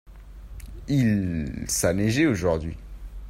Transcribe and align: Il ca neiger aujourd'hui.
Il 0.87 1.67
ca 1.69 1.93
neiger 1.93 2.25
aujourd'hui. 2.25 2.75